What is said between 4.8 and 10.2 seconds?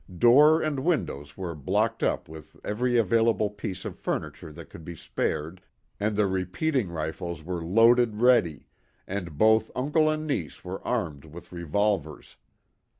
be spared, and the repeating rifles were loaded ready, and both uncle